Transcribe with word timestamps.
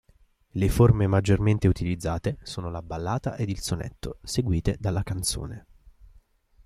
Le 0.55 0.67
forme 0.69 1.05
maggiormente 1.05 1.67
utilizzate 1.67 2.39
sono 2.41 2.71
la 2.71 2.81
ballata 2.81 3.35
ed 3.35 3.49
il 3.49 3.59
sonetto, 3.61 4.17
seguite 4.23 4.75
dalla 4.79 5.03
canzone. 5.03 5.65